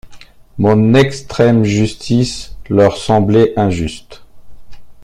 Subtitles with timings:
[0.57, 4.23] Mon extrême justice leur semblait injuste.